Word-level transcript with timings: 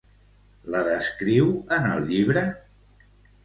La 0.75 0.81
descriu 0.87 1.53
en 1.79 1.87
el 1.93 2.11
llibre? 2.11 2.47